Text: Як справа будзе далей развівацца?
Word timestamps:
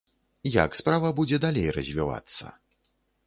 Як 0.53 0.77
справа 0.79 1.11
будзе 1.19 1.39
далей 1.45 1.69
развівацца? 1.77 2.45